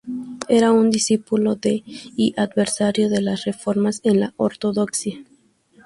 Era 0.49 0.71
un 0.71 0.89
discípulo 0.89 1.53
de 1.57 1.83
y 1.85 2.33
adversario 2.35 3.07
de 3.07 3.21
las 3.21 3.45
reformas 3.45 4.01
en 4.03 4.19
la 4.21 4.33
ortodoxia. 4.35 5.23